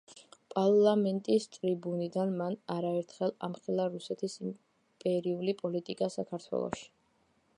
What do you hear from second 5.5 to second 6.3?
პოლიტიკა